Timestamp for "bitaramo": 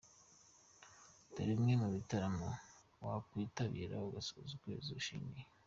1.95-2.49